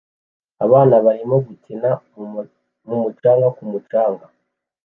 [0.65, 1.89] Abana barimo gukinira
[2.87, 4.25] mu mucanga ku mucanga